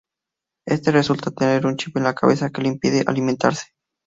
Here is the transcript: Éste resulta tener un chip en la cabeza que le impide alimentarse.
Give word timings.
Éste 0.65 0.89
resulta 0.91 1.29
tener 1.29 1.67
un 1.67 1.75
chip 1.77 1.95
en 1.95 2.03
la 2.05 2.15
cabeza 2.15 2.49
que 2.49 2.63
le 2.63 2.69
impide 2.69 3.03
alimentarse. 3.05 3.67